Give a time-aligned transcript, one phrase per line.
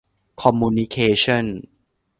[0.41, 1.45] คอมมูนิเคชั่น